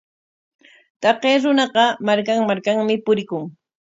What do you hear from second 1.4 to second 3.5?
runaqa markan markanmi purikun.